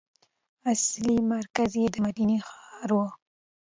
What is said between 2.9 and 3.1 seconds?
و.